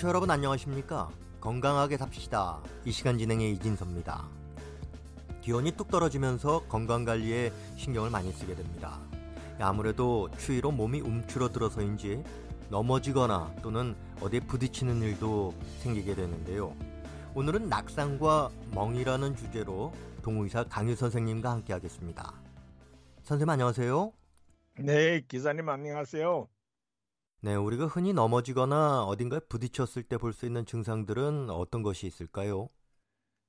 청취자 0.00 0.08
여러분 0.08 0.30
안녕하십니까? 0.30 1.10
건강하게 1.40 1.98
삽시다. 1.98 2.62
이 2.86 2.90
시간 2.90 3.18
진행의 3.18 3.52
이진섭입니다. 3.52 4.26
기온이 5.42 5.72
뚝 5.72 5.90
떨어지면서 5.90 6.64
건강 6.68 7.04
관리에 7.04 7.52
신경을 7.76 8.08
많이 8.08 8.32
쓰게 8.32 8.54
됩니다. 8.54 8.98
아무래도 9.58 10.30
추위로 10.38 10.70
몸이 10.70 11.00
움츠러들어서인지 11.00 12.24
넘어지거나 12.70 13.54
또는 13.62 13.94
어디에 14.22 14.40
부딪히는 14.40 15.02
일도 15.02 15.54
생기게 15.80 16.14
되는데요. 16.14 16.74
오늘은 17.34 17.68
낙상과 17.68 18.50
멍이라는 18.72 19.36
주제로 19.36 19.92
동의사 20.22 20.64
강유 20.64 20.96
선생님과 20.96 21.50
함께 21.50 21.74
하겠습니다. 21.74 22.32
선생님 23.24 23.50
안녕하세요. 23.50 24.12
네, 24.78 25.20
기사님 25.28 25.68
안녕하세요. 25.68 26.48
네, 27.42 27.54
우리가 27.54 27.86
흔히 27.86 28.12
넘어지거나 28.14 29.04
어딘가에 29.04 29.40
부딪혔을 29.40 30.04
때 30.04 30.16
볼 30.16 30.32
수 30.32 30.46
있는 30.46 30.64
증상들은 30.66 31.50
어떤 31.50 31.82
것이 31.82 32.06
있을까요? 32.06 32.68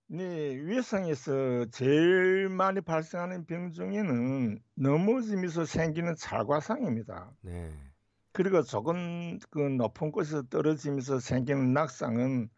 네, 0.08 0.56
위성에서 0.58 1.66
제일 1.72 2.50
많이 2.50 2.82
발생하는 2.82 3.46
병 3.46 3.72
중에는 3.72 4.62
넘어지면서 4.76 5.64
생기는 5.66 6.16
찰과상입니다. 6.16 7.32
네. 7.42 7.92
그리고 8.34 8.64
조금 8.64 9.40
그 9.52 9.60
높은 9.60 10.12
곳에서 10.12 10.44
떨어지면서 10.44 11.20
생기는 11.20 11.74
낙상은 11.74 12.50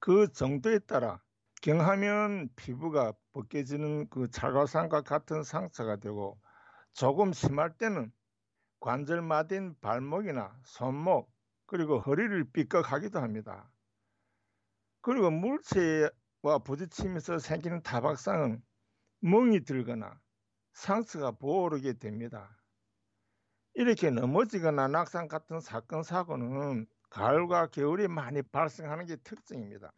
그 0.00 0.32
정도에 0.32 0.80
따라 0.80 1.22
경하면 1.62 2.50
피부가 2.56 3.14
벗겨지는 3.32 4.08
그 4.10 4.30
찰과상과 4.30 5.02
같은 5.02 5.42
상처가 5.44 5.96
되고 5.96 6.40
조금 6.94 7.32
심할 7.32 7.76
때는 7.78 8.12
관절 8.82 9.22
마딘 9.22 9.76
발목이나 9.80 10.58
손목 10.64 11.32
그리고 11.66 12.00
허리를 12.00 12.50
삐걱하기도 12.52 13.20
합니다. 13.20 13.70
그리고 15.00 15.30
물체와 15.30 16.58
부딪히면서 16.64 17.38
생기는 17.38 17.80
타박상은 17.84 18.60
멍이 19.20 19.64
들거나 19.64 20.20
상처가 20.72 21.30
부어오르게 21.30 22.00
됩니다. 22.00 22.58
이렇게 23.74 24.10
넘어지거나 24.10 24.88
낙상 24.88 25.28
같은 25.28 25.60
사건 25.60 26.02
사고는 26.02 26.86
가을과 27.08 27.68
겨울에 27.68 28.08
많이 28.08 28.42
발생하는 28.42 29.06
게 29.06 29.14
특징입니다. 29.14 29.92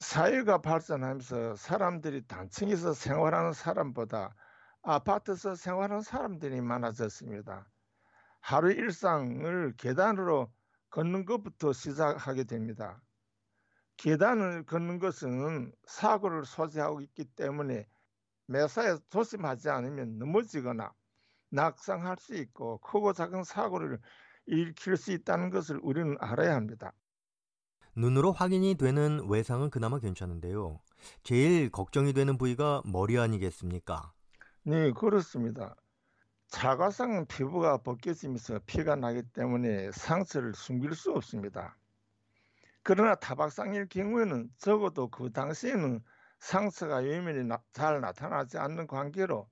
사회가 0.00 0.62
발전하면서 0.62 1.54
사람들이 1.54 2.26
단층에서 2.26 2.92
생활하는 2.92 3.52
사람보다 3.52 4.34
아파트에서 4.82 5.54
생활하는 5.54 6.02
사람들이 6.02 6.60
많아졌습니다. 6.60 7.70
하루 8.40 8.72
일상을 8.72 9.74
계단으로 9.76 10.52
걷는 10.90 11.24
것부터 11.24 11.72
시작하게 11.72 12.44
됩니다. 12.44 13.02
계단을 13.96 14.64
걷는 14.64 15.00
것은 15.00 15.72
사고를 15.86 16.44
소지하고 16.44 17.00
있기 17.00 17.24
때문에 17.24 17.86
매사에 18.46 18.96
조심하지 19.10 19.68
않으면 19.68 20.18
넘어지거나 20.18 20.94
낙상할 21.50 22.16
수 22.18 22.34
있고 22.36 22.78
크고 22.78 23.12
작은 23.12 23.44
사고를 23.44 24.00
일으킬 24.46 24.96
수 24.96 25.12
있다는 25.12 25.50
것을 25.50 25.78
우리는 25.82 26.16
알아야 26.20 26.54
합니다. 26.54 26.92
눈으로 27.94 28.32
확인이 28.32 28.76
되는 28.76 29.28
외상은 29.28 29.70
그나마 29.70 29.98
괜찮은데요. 29.98 30.80
제일 31.22 31.70
걱정이 31.70 32.12
되는 32.12 32.38
부위가 32.38 32.82
머리 32.84 33.18
아니겠습니까? 33.18 34.12
네, 34.68 34.92
그렇습니다. 34.92 35.74
자가상은 36.48 37.24
피부가 37.24 37.78
벗겨지면서 37.78 38.58
피가 38.66 38.96
나기 38.96 39.22
때문에 39.22 39.90
상처를 39.92 40.52
숨길 40.52 40.94
수 40.94 41.10
없습니다. 41.12 41.74
그러나 42.82 43.14
타박상일 43.14 43.88
경우에는 43.88 44.50
적어도 44.58 45.08
그 45.08 45.32
당시에는 45.32 46.04
상처가 46.40 46.96
외면이 46.96 47.44
나, 47.44 47.62
잘 47.72 48.02
나타나지 48.02 48.58
않는 48.58 48.86
관계로 48.88 49.48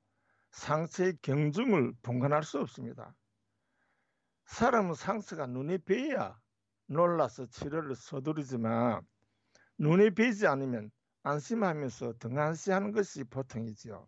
상처의 0.50 1.16
경중을 1.22 1.94
분간할 2.03 2.44
수 2.44 2.60
없습니다. 2.60 3.15
사람은 4.44 4.93
상처가 4.93 5.47
눈에 5.47 5.78
뵈야 5.78 6.38
놀라서 6.88 7.47
치료를 7.47 7.94
서두르지만 7.94 9.00
눈에 9.78 10.10
뵈지 10.10 10.47
않으면 10.47 10.91
안심하면서 11.22 12.19
등한시하는 12.19 12.93
것이 12.93 13.25
보통이지요. 13.25 14.06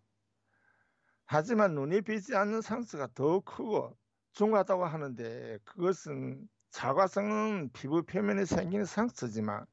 하지만 1.30 1.74
눈이 1.74 2.00
비지 2.00 2.34
않는 2.34 2.62
상처가 2.62 3.06
더 3.14 3.40
크고 3.40 3.94
중하다고 4.32 4.86
하는데 4.86 5.58
그것은 5.62 6.48
자과성은 6.70 7.70
피부 7.74 8.02
표면에 8.02 8.46
생기는 8.46 8.86
상처지만 8.86 9.66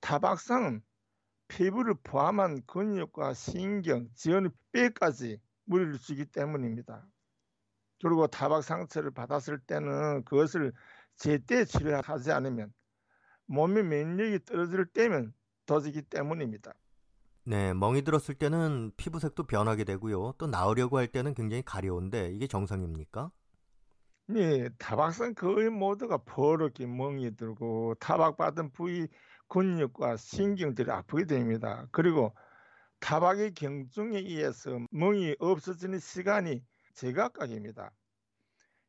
타박상은 0.00 0.82
피부를 1.48 1.94
포함한 2.02 2.62
근육과 2.66 3.34
신경, 3.34 4.08
지연의 4.14 4.50
뼈까지 4.72 5.42
무리를 5.64 5.98
주기 5.98 6.24
때문입니다. 6.24 7.06
그리고 8.02 8.26
타박 8.26 8.64
상처를 8.64 9.10
받았을 9.10 9.58
때는 9.58 10.24
그것을 10.24 10.72
제때 11.16 11.66
치료하지 11.66 12.32
않으면 12.32 12.72
몸의 13.44 13.84
면역이 13.84 14.46
떨어질 14.46 14.86
때면 14.86 15.34
더지기 15.66 16.00
때문입니다. 16.00 16.72
네, 17.46 17.74
멍이 17.74 18.02
들었을 18.02 18.34
때는 18.34 18.92
피부색도 18.96 19.44
변하게 19.44 19.84
되고요. 19.84 20.32
또 20.38 20.46
나으려고 20.46 20.96
할 20.98 21.06
때는 21.06 21.34
굉장히 21.34 21.62
가려운데 21.62 22.30
이게 22.32 22.46
정상입니까? 22.46 23.30
네, 24.26 24.70
타박성 24.78 25.34
거의 25.34 25.68
모두가 25.68 26.18
버럭게 26.24 26.86
멍이 26.86 27.36
들고 27.36 27.94
타박받은 28.00 28.72
부위 28.72 29.08
근육과 29.48 30.16
신경들이 30.16 30.90
아프게 30.90 31.26
됩니다. 31.26 31.86
그리고 31.92 32.34
타박의 33.00 33.52
경중에 33.54 34.18
의해서 34.18 34.80
멍이 34.90 35.36
없어지는 35.38 35.98
시간이 35.98 36.64
제각각입니다. 36.94 37.92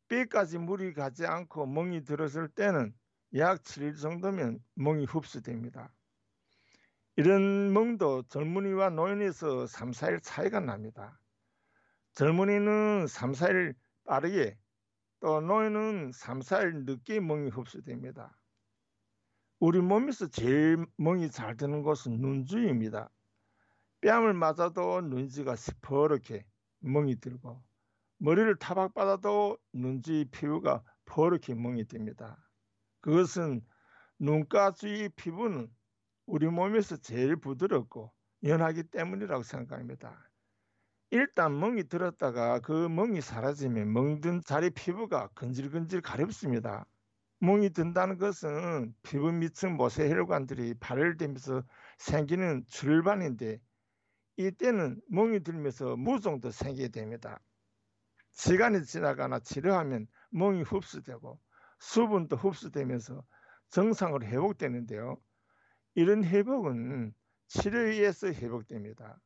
뼈까지 0.08 0.60
물이 0.60 0.94
가지 0.94 1.26
않고 1.26 1.66
멍이 1.66 2.06
들었을 2.06 2.48
때는 2.48 2.94
약 3.36 3.62
7일 3.64 4.00
정도면 4.00 4.60
멍이 4.76 5.06
흡수됩니다. 5.06 5.92
이런 7.18 7.72
멍도 7.72 8.24
젊은이와 8.24 8.90
노인에서 8.90 9.68
3, 9.68 9.92
4일 9.92 10.22
차이가 10.22 10.60
납니다. 10.60 11.18
젊은이는 12.14 13.08
3, 13.08 13.32
4일 13.32 13.74
빠르게 14.06 14.58
또 15.22 15.40
노인은 15.40 16.12
3, 16.14 16.40
4일 16.40 16.86
늦게 16.86 17.22
멍이 17.22 17.50
흡수됩니다. 17.52 18.38
우리 19.60 19.80
몸에서 19.80 20.28
제일 20.28 20.86
멍이 20.98 21.32
잘 21.32 21.56
드는 21.56 21.84
곳은 21.84 22.20
눈주위입니다. 22.20 23.10
뺨을 24.02 24.34
맞아도 24.34 25.00
눈지가 25.00 25.56
시퍼렇게 25.56 26.46
멍이 26.80 27.22
들고 27.22 27.64
머리를 28.18 28.54
타박받아도 28.58 29.58
눈주위 29.72 30.26
피부가 30.26 30.84
퍼렇게 31.06 31.56
멍이 31.56 31.86
듭니다. 31.86 32.38
그것은 33.00 33.62
눈가 34.20 34.72
주위 34.72 35.08
피부는 35.10 35.70
우리 36.26 36.48
몸에서 36.48 36.98
제일 36.98 37.36
부드럽고 37.36 38.12
연하기 38.44 38.84
때문이라고 38.84 39.44
생각합니다. 39.44 40.30
일단 41.12 41.60
멍이 41.60 41.88
들었다가 41.88 42.60
그 42.60 42.90
멍이 42.90 43.22
사라지면 43.22 43.94
멍든 43.94 44.42
자리 44.44 44.70
피부가 44.70 45.30
근질근질 45.36 46.02
가렵습니다. 46.02 46.86
멍이 47.40 47.70
든다는 47.72 48.18
것은 48.18 48.96
피부 49.04 49.32
밑층 49.32 49.76
모세 49.76 50.10
혈관들이 50.10 50.74
발열되면서 50.80 51.64
생기는 52.00 52.66
출반인데 52.68 53.60
이때는 54.38 55.00
멍이 55.10 55.42
들면서 55.42 55.96
무종도 55.96 56.52
생기게 56.52 56.90
됩니다. 56.90 57.40
시간이 58.32 58.84
지나가나 58.84 59.40
치료하면 59.40 60.08
멍이 60.32 60.64
흡수되고 60.64 61.40
수분도 61.80 62.36
흡수되면서 62.36 63.24
정상으로 63.70 64.26
회복되는데요. 64.26 65.18
이런 65.96 66.24
회복은 66.24 67.14
치료에 67.48 67.92
의해서 67.92 68.28
회복됩니다. 68.28 69.20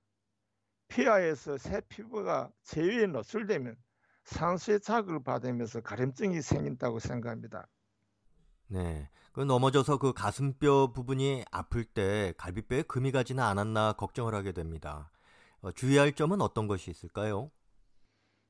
피하에서 0.87 1.57
새 1.57 1.81
피부가 1.81 2.51
제위에 2.63 3.07
노출되면 3.07 3.75
산소의 4.25 4.81
자극을 4.81 5.23
받으면서 5.23 5.81
가림증이 5.81 6.41
생긴다고 6.41 6.99
생각합니다. 6.99 7.67
네. 8.67 9.09
그 9.31 9.41
넘어져서 9.41 9.97
그 9.97 10.13
가슴뼈 10.13 10.91
부분이 10.93 11.45
아플 11.51 11.83
때 11.85 12.33
갈비뼈에 12.37 12.83
금이 12.83 13.11
가지는 13.11 13.43
않았나 13.43 13.93
걱정을 13.93 14.33
하게 14.35 14.51
됩니다. 14.51 15.11
어, 15.61 15.71
주의할 15.71 16.13
점은 16.13 16.41
어떤 16.41 16.67
것이 16.67 16.89
있을까요? 16.91 17.51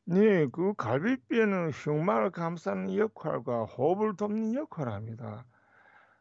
네, 0.06 0.48
그 0.48 0.74
갈비뼈는 0.76 1.70
흉막을 1.72 2.32
감싸는 2.32 2.96
역할과 2.98 3.66
호흡을 3.66 4.18
돕는 4.18 4.56
역할을 4.56 4.92
합니다. 4.92 5.46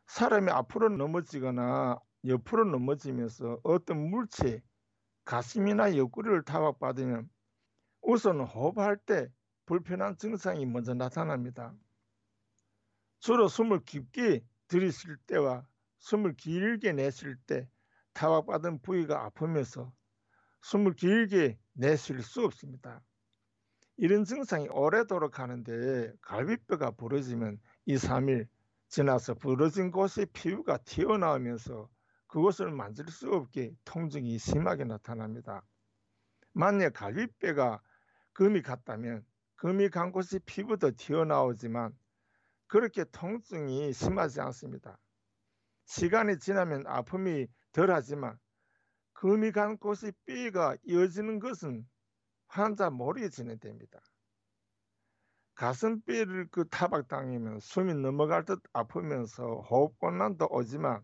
사람이 0.08 0.50
앞으로 0.50 0.88
넘어지거나 0.88 2.00
옆으로 2.26 2.64
넘어지면서 2.64 3.60
어떤 3.62 4.10
물체, 4.10 4.62
가슴이나 5.25 5.96
옆구리를 5.96 6.44
타박받으면 6.44 7.28
우선 8.00 8.40
호흡할 8.40 8.96
때 8.96 9.28
불편한 9.66 10.16
증상이 10.16 10.64
먼저 10.64 10.94
나타납니다. 10.94 11.75
주로 13.20 13.49
숨을 13.49 13.84
깊게 13.84 14.44
들이쉴 14.69 15.19
때와 15.26 15.66
숨을 15.99 16.37
길게 16.37 16.93
내쉴 16.93 17.37
때 17.46 17.69
타박받은 18.14 18.81
부위가 18.81 19.26
아프면서 19.26 19.93
숨을 20.62 20.94
길게 20.94 21.58
내쉴 21.75 22.22
수 22.22 22.44
없습니다. 22.44 23.02
이런 23.99 24.25
증상이 24.25 24.69
오래도록 24.69 25.38
하는데 25.38 26.12
갈비뼈가 26.22 26.93
부러지면 26.93 27.61
2, 27.84 27.96
3일 27.96 28.49
지나서 28.88 29.35
부러진 29.35 29.90
곳에 29.90 30.25
피부가 30.32 30.79
튀어나오면서 30.79 31.88
그것을 32.26 32.70
만질 32.70 33.08
수 33.11 33.31
없게 33.32 33.75
통증이 33.85 34.38
심하게 34.38 34.85
나타납니다. 34.85 35.62
만약 36.52 36.94
갈비뼈가 36.94 37.81
금이 38.32 38.62
갔다면 38.62 39.25
금이 39.56 39.90
간 39.90 40.12
곳이 40.12 40.38
피부도 40.40 40.93
튀어나오지만 40.96 41.96
그렇게 42.67 43.05
통증이 43.05 43.93
심하지 43.93 44.40
않습니다. 44.40 44.99
시간이 45.85 46.38
지나면 46.38 46.87
아픔이 46.87 47.46
덜하지만 47.73 48.38
금이 49.14 49.52
간 49.52 49.79
곳이 49.79 50.12
뼈가 50.26 50.76
이어지는 50.85 51.40
것은 51.40 51.87
환자 52.46 52.90
모르게 52.90 53.29
진행됩니다. 53.31 54.00
가슴뼈를 55.58 56.46
그 56.52 56.69
타박당하면 56.69 57.58
숨이 57.58 57.93
넘어갈 57.94 58.44
듯 58.44 58.62
아프면서 58.72 59.43
호흡곤란도 59.62 60.46
오지만 60.52 61.02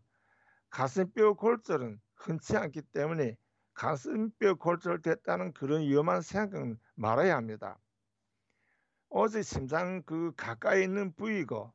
가슴뼈 0.71 1.35
골절은 1.35 2.01
흔치 2.15 2.57
않기 2.57 2.83
때문에 2.93 3.37
가슴뼈 3.73 4.55
골절됐다는 4.55 5.55
그런 5.55 5.83
위험한 5.83 6.23
생각은 6.23 6.79
말아야 6.95 7.37
합니다. 7.37 7.81
어제 9.09 9.43
심장 9.43 10.05
그 10.05 10.33
가까이 10.37 10.85
있는 10.85 11.13
부위고 11.15 11.75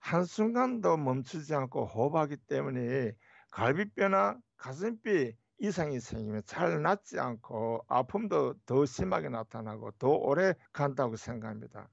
한순간도 0.00 0.96
멈추지 0.96 1.54
않고 1.54 1.86
호흡하기 1.86 2.38
때문에 2.48 3.12
갈비뼈나 3.52 4.36
가슴뼈 4.56 5.30
이상이 5.58 6.00
생기면 6.00 6.42
잘 6.44 6.82
낫지 6.82 7.18
않고 7.18 7.84
아픔도 7.88 8.54
더 8.66 8.86
심하게 8.86 9.28
나타나고 9.28 9.92
더 9.92 10.08
오래 10.08 10.54
간다고 10.72 11.16
생각합니다. 11.16 11.88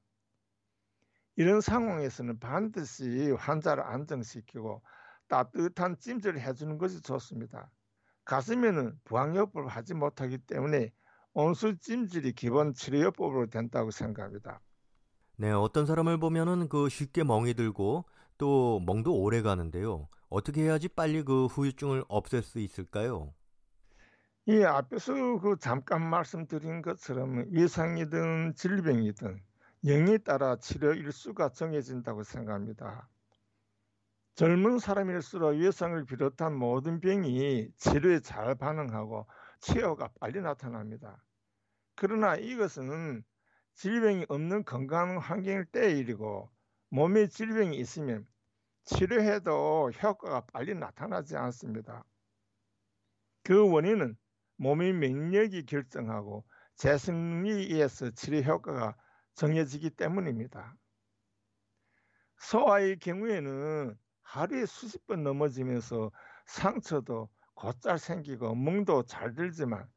이런 1.35 1.61
상황에서는 1.61 2.39
반드시 2.39 3.31
환자를 3.31 3.83
안정시키고 3.83 4.81
따뜻한 5.27 5.97
찜질을 5.97 6.41
해주는 6.41 6.77
것이 6.77 7.01
좋습니다. 7.01 7.71
가슴에는 8.25 8.99
부항요법을 9.05 9.67
하지 9.69 9.93
못하기 9.93 10.39
때문에 10.39 10.91
온수 11.33 11.77
찜질이 11.77 12.33
기본 12.33 12.73
치료요법으로 12.73 13.47
된다고 13.47 13.91
생각합니다. 13.91 14.61
네, 15.37 15.51
어떤 15.51 15.85
사람을 15.85 16.19
보면은 16.19 16.67
그 16.67 16.89
쉽게 16.89 17.23
멍이 17.23 17.53
들고 17.53 18.05
또 18.37 18.79
멍도 18.85 19.15
오래 19.15 19.41
가는데요. 19.41 20.09
어떻게 20.29 20.63
해야지 20.63 20.87
빨리 20.89 21.23
그 21.23 21.45
후유증을 21.45 22.03
없앨 22.09 22.43
수 22.43 22.59
있을까요? 22.59 23.33
이 24.47 24.63
앞에서 24.63 25.13
그 25.39 25.55
잠깐 25.59 26.01
말씀드린 26.09 26.81
것처럼 26.81 27.45
위상이든 27.49 28.55
질병이든 28.55 29.39
영에 29.85 30.17
따라 30.17 30.55
치료 30.55 30.93
일수가 30.93 31.49
정해진다고 31.49 32.23
생각합니다. 32.23 33.07
젊은 34.33 34.79
사람일수록 34.79 35.57
위상을 35.57 36.03
비롯한 36.05 36.55
모든 36.55 36.99
병이 36.99 37.69
치료에 37.77 38.19
잘 38.21 38.55
반응하고 38.55 39.27
치료가 39.59 40.09
빨리 40.19 40.41
나타납니다. 40.41 41.23
그러나 41.95 42.35
이것은 42.35 43.23
질병이 43.75 44.25
없는 44.27 44.65
건강한 44.65 45.19
환경일 45.19 45.65
때의 45.65 45.99
일이고 45.99 46.49
몸에 46.89 47.27
질병이 47.27 47.77
있으면 47.77 48.25
치료해도 48.85 49.91
효과가 49.91 50.47
빨리 50.51 50.73
나타나지 50.73 51.37
않습니다. 51.37 52.03
그 53.43 53.69
원인은 53.71 54.17
몸의免疫이 54.61 55.65
결정하고 55.65 56.45
재생능력에 56.75 57.73
의해서 57.73 58.11
치료 58.11 58.41
효과가 58.41 58.95
정해지기 59.33 59.89
때문입니다. 59.89 60.75
소아의 62.37 62.99
경우에는 62.99 63.97
하루에 64.21 64.67
수십 64.67 65.07
번 65.07 65.23
넘어지면서 65.23 66.11
상처도 66.45 67.29
곧잘 67.55 67.97
생기고 67.97 68.53
멍도 68.53 69.03
잘 69.07 69.33
들지만 69.33 69.89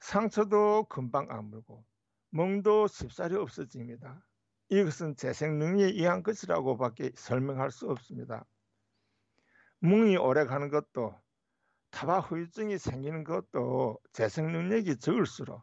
상처도 0.00 0.86
금방 0.88 1.30
아물고 1.30 1.84
멍도 2.30 2.88
쉽사리 2.88 3.36
없어집니다. 3.36 4.26
이것은 4.70 5.14
재생 5.14 5.60
능력에 5.60 5.92
의한 5.92 6.24
것이라고밖에 6.24 7.12
설명할 7.14 7.70
수 7.70 7.88
없습니다. 7.88 8.44
멍이 9.78 10.16
오래 10.16 10.46
가는 10.46 10.68
것도 10.68 11.14
타박 11.90 12.30
후유증이 12.30 12.78
생기는 12.78 13.24
것도 13.24 13.98
재생 14.12 14.52
능력이 14.52 14.98
적을수록 14.98 15.62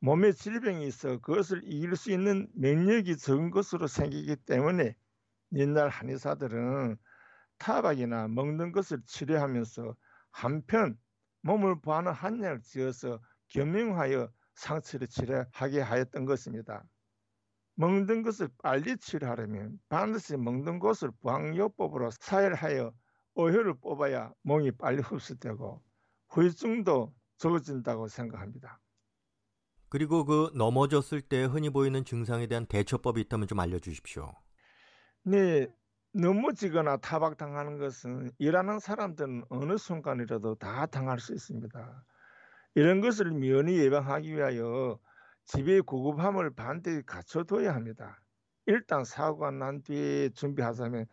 몸에 0.00 0.32
질병이 0.32 0.86
있어 0.86 1.18
그것을 1.18 1.62
이길 1.64 1.96
수 1.96 2.10
있는 2.10 2.48
면역이 2.54 3.16
적은 3.16 3.50
것으로 3.50 3.86
생기기 3.86 4.36
때문에 4.36 4.94
옛날 5.54 5.88
한의사들은 5.88 6.96
타박이나 7.58 8.28
먹는 8.28 8.72
것을 8.72 9.00
치료하면서 9.06 9.94
한편 10.30 10.98
몸을 11.42 11.80
보하는 11.80 12.12
한약을 12.12 12.60
지어서 12.62 13.20
겸용하여 13.48 14.30
상처를 14.54 15.06
치료하게 15.06 15.80
하였던 15.80 16.24
것입니다. 16.24 16.84
먹는 17.76 18.22
것을 18.22 18.48
빨리 18.62 18.96
치료하려면 18.96 19.78
반드시 19.88 20.36
먹는 20.36 20.78
것을 20.78 21.10
부항요법으로 21.22 22.10
사혈하여 22.20 22.92
오효를 23.36 23.74
뽑아야 23.80 24.32
몸이 24.42 24.72
빨리 24.72 25.02
흡수되고 25.02 25.82
후유증도 26.30 27.14
적어진다고 27.36 28.08
생각합니다. 28.08 28.80
그리고 29.88 30.24
그 30.24 30.50
넘어졌을 30.56 31.20
때 31.20 31.44
흔히 31.44 31.70
보이는 31.70 32.04
증상에 32.04 32.46
대한 32.46 32.66
대처법이 32.66 33.20
있다면 33.22 33.46
좀 33.46 33.60
알려주십시오. 33.60 34.32
네, 35.22 35.68
넘어지거나 36.12 36.96
타박당하는 36.96 37.78
것은 37.78 38.30
일하는 38.38 38.80
사람들은 38.80 39.44
어느 39.50 39.76
순간이라도 39.76 40.56
다 40.56 40.86
당할 40.86 41.20
수 41.20 41.34
있습니다. 41.34 42.04
이런 42.74 43.00
것을 43.00 43.30
면히 43.32 43.78
예방하기 43.78 44.34
위하여 44.34 44.98
집의 45.44 45.82
구급함을 45.82 46.54
반드시 46.54 47.02
갖춰둬야 47.04 47.74
합니다. 47.74 48.20
일단 48.66 49.04
사고가 49.04 49.50
난 49.50 49.82
뒤에 49.82 50.30
준비하자면 50.30 51.06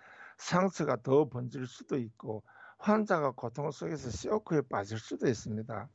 상처가 0.44 0.98
더 1.02 1.30
번질 1.30 1.66
수도 1.66 1.98
있고 1.98 2.44
환자가 2.78 3.32
고통 3.32 3.72
속에서 3.72 4.12
쇼크에 4.12 4.62
빠질 4.70 5.00
수도 5.00 5.28
있습니다. 5.28 5.90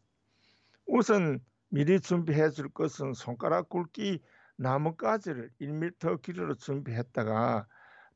우선 0.87 1.41
미리 1.69 2.01
준비해 2.01 2.49
줄 2.49 2.71
것은 2.71 3.13
손가락 3.13 3.69
굵기 3.69 4.23
나뭇가지를 4.57 5.51
1m 5.61 6.23
길이로 6.23 6.55
준비했다가 6.55 7.67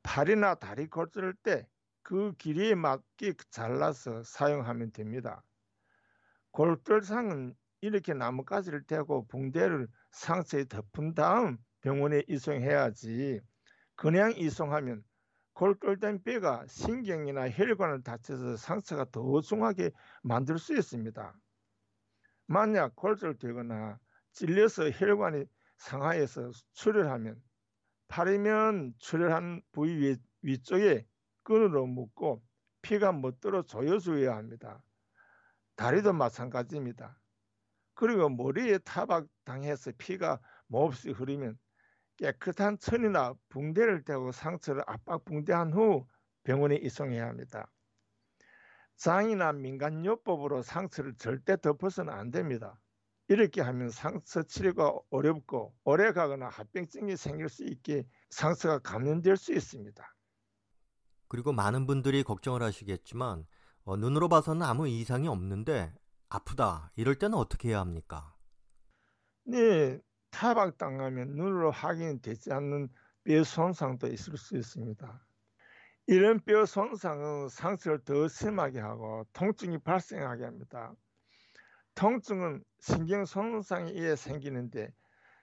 팔이나 0.02 0.54
다리 0.54 0.86
골절할 0.88 1.34
때그 1.34 2.34
길이에 2.38 2.74
맞게 2.76 3.34
잘라서 3.50 4.22
사용하면 4.22 4.92
됩니다. 4.92 5.44
골절상은 6.52 7.54
이렇게 7.82 8.14
나뭇가지를 8.14 8.84
대고 8.84 9.26
붕대를 9.26 9.86
상처에 10.12 10.64
덮은 10.64 11.14
다음 11.14 11.58
병원에 11.82 12.22
이송해야지 12.26 13.40
그냥 13.96 14.32
이송하면 14.34 15.04
골골된 15.54 16.22
뼈가 16.22 16.64
신경이나 16.66 17.50
혈관을 17.50 18.02
다쳐서 18.02 18.56
상처가 18.56 19.04
더 19.10 19.40
중하게 19.40 19.90
만들 20.22 20.58
수 20.58 20.74
있습니다. 20.76 21.34
만약 22.46 22.96
골절 22.96 23.38
되거나 23.38 23.98
찔려서 24.32 24.90
혈관이 24.90 25.44
상하여서 25.76 26.50
출혈하면 26.72 27.40
팔이면 28.08 28.94
출혈한 28.98 29.62
부위 29.72 30.16
위 30.42 30.62
쪽에 30.62 31.06
끈으로 31.44 31.86
묶고 31.86 32.42
피가 32.82 33.12
묻도록 33.12 33.68
조여줘야 33.68 34.36
합니다. 34.36 34.82
다리도 35.76 36.12
마찬가지입니다. 36.12 37.18
그리고 37.94 38.28
머리에 38.28 38.78
타박 38.78 39.26
당해서 39.44 39.92
피가 39.96 40.40
몹시 40.66 41.10
흐르면 41.10 41.58
깨끗한 42.16 42.78
천이나 42.78 43.34
붕대를 43.48 44.04
대고 44.04 44.32
상처를 44.32 44.82
압박 44.86 45.24
붕대한 45.24 45.72
후 45.72 46.06
병원에 46.44 46.76
이송해야 46.76 47.26
합니다. 47.26 47.70
장이나 48.96 49.52
민간요법으로 49.52 50.62
상처를 50.62 51.14
절대 51.16 51.60
덮어서는 51.60 52.12
안 52.12 52.30
됩니다. 52.30 52.78
이렇게 53.28 53.60
하면 53.60 53.90
상처 53.90 54.42
치료가 54.42 54.92
어렵고 55.10 55.74
오래 55.84 56.12
가거나 56.12 56.48
합병증이 56.48 57.16
생길 57.16 57.48
수 57.48 57.64
있게 57.64 58.04
상처가 58.30 58.78
감염될 58.78 59.36
수 59.36 59.52
있습니다. 59.52 60.14
그리고 61.28 61.52
많은 61.52 61.86
분들이 61.86 62.22
걱정을 62.22 62.62
하시겠지만 62.62 63.46
어, 63.84 63.96
눈으로 63.96 64.28
봐서는 64.28 64.62
아무 64.62 64.86
이상이 64.86 65.28
없는데 65.28 65.94
아프다 66.28 66.92
이럴 66.94 67.14
때는 67.16 67.38
어떻게 67.38 67.70
해야 67.70 67.80
합니까? 67.80 68.36
네, 69.44 69.98
타박당하면 70.32 71.36
눈으로 71.36 71.70
확인되지 71.70 72.52
않는 72.52 72.88
뼈 73.22 73.44
손상도 73.44 74.08
있을 74.08 74.36
수 74.36 74.56
있습니다. 74.56 75.26
이런 76.08 76.40
뼈 76.40 76.66
손상은 76.66 77.48
상처를 77.48 78.02
더 78.04 78.26
심하게 78.26 78.80
하고 78.80 79.24
통증이 79.32 79.78
발생하게 79.78 80.44
합니다. 80.44 80.92
통증은 81.94 82.64
신경 82.80 83.24
손상에 83.24 83.92
의해 83.92 84.16
생기는데 84.16 84.92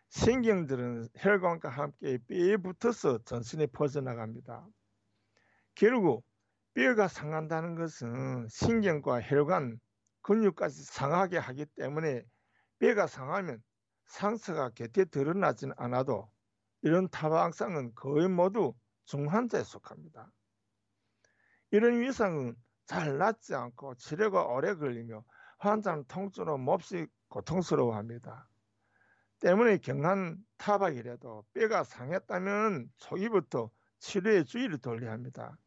신경들은 0.10 1.08
혈관과 1.16 1.70
함께 1.70 2.18
뼈에 2.28 2.58
붙어서 2.58 3.20
전신에 3.24 3.68
퍼져나갑니다. 3.68 4.68
결국 5.76 6.26
뼈가 6.74 7.08
상한다는 7.08 7.76
것은 7.76 8.48
신경과 8.50 9.22
혈관, 9.22 9.80
근육까지 10.24 10.84
상하게 10.84 11.38
하기 11.38 11.68
때문에 11.78 12.24
뼈가 12.80 13.08
상하면 13.08 13.62
상처가 14.10 14.70
곁에 14.70 15.06
드러나지는 15.06 15.74
않아도 15.78 16.30
이런 16.82 17.08
타박상은 17.10 17.94
거의 17.96 18.28
모두 18.28 18.74
중환자에 19.06 19.64
속합니다. 19.64 20.32
이런 21.72 22.00
위상은 22.02 22.56
잘 22.86 23.18
낫지 23.18 23.54
않고 23.54 23.96
치료가 23.96 24.46
오래 24.46 24.74
걸리며 24.74 25.24
환자는 25.60 26.06
통증으로 26.08 26.58
몹시 26.58 27.06
고통스러워합니다. 27.30 28.48
때문에 29.40 29.78
경한 29.78 30.38
타박이라도 30.58 31.46
뼈가 31.54 31.84
상했다면 31.84 32.92
초기부터 32.98 33.70
치료에 34.00 34.44
주의를 34.44 34.80
돌려야 34.80 35.12
합니다. 35.12 35.58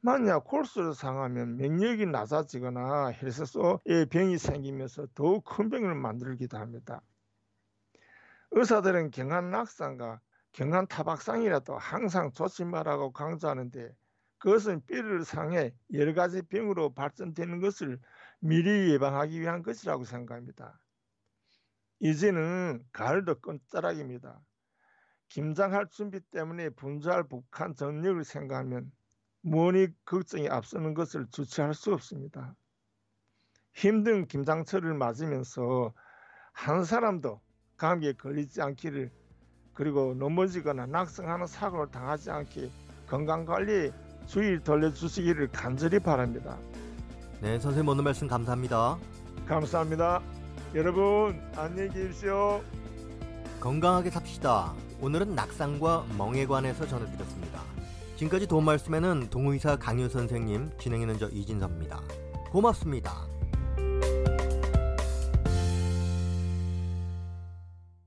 만약 0.00 0.44
골수를 0.44 0.94
상하면免疫이 0.94 2.06
낮아지거나 2.06 3.12
혈색소에 3.12 4.06
병이 4.10 4.38
생기면서 4.38 5.06
더욱 5.14 5.44
큰 5.44 5.70
병을 5.70 5.94
만들기도 5.94 6.58
합니다. 6.58 7.02
의사들은 8.52 9.10
경한 9.10 9.50
낙상과 9.50 10.20
경한 10.52 10.86
타박상이라도 10.86 11.76
항상 11.78 12.32
조심하라고 12.32 13.12
강조하는데 13.12 13.94
그것은 14.38 14.84
뼈를 14.86 15.24
상해 15.24 15.72
여러 15.94 16.12
가지 16.12 16.42
병으로 16.42 16.92
발전되는 16.92 17.60
것을 17.60 17.98
미리 18.40 18.92
예방하기 18.92 19.40
위한 19.40 19.62
것이라고 19.62 20.04
생각합니다. 20.04 20.78
이제는 22.00 22.84
가을도 22.92 23.40
끝자락입니다. 23.40 24.40
김장할 25.28 25.88
준비 25.88 26.20
때문에 26.20 26.68
분주할 26.70 27.26
북한 27.26 27.74
전력을 27.74 28.22
생각하면 28.24 28.92
무언이 29.40 29.88
걱정이 30.04 30.48
앞서는 30.48 30.92
것을 30.92 31.26
주체할 31.30 31.72
수 31.72 31.94
없습니다. 31.94 32.54
힘든 33.72 34.26
김장철을 34.26 34.92
맞으면서 34.92 35.94
한 36.52 36.84
사람도 36.84 37.40
감기에 37.82 38.12
걸리지 38.12 38.62
않기를 38.62 39.10
그리고 39.74 40.14
넘어지거나 40.14 40.86
낙성하는 40.86 41.48
사고를 41.48 41.90
당하지 41.90 42.30
않게 42.30 42.70
건강관리에 43.08 43.90
주의를 44.26 44.62
돌려주시기를 44.62 45.48
간절히 45.48 45.98
바랍니다. 45.98 46.56
네, 47.40 47.58
선생님 47.58 47.88
오늘 47.88 48.04
말씀 48.04 48.28
감사합니다. 48.28 48.98
감사합니다. 49.46 50.22
여러분 50.76 51.42
안녕히 51.56 51.88
계십시오. 51.88 52.62
건강하게 53.58 54.10
삽시다. 54.10 54.74
오늘은 55.00 55.34
낙상과 55.34 56.06
멍에 56.16 56.46
관해서 56.46 56.86
전해드렸습니다. 56.86 57.62
지금까지 58.14 58.46
도움 58.46 58.64
말씀에는 58.66 59.28
동의사 59.28 59.74
강유 59.74 60.08
선생님, 60.08 60.70
진행하는 60.78 61.18
저 61.18 61.28
이진섭입니다. 61.28 62.00
고맙습니다. 62.52 63.21